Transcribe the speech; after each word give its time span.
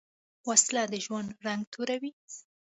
وسله 0.49 0.83
د 0.91 0.93
ژوند 1.05 1.29
رنګ 1.45 1.63
توروې 1.73 2.11